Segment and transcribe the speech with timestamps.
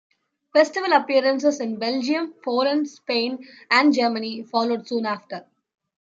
[0.51, 5.45] Festival appearances in Belgium, Poland, Spain and Germany followed soon after.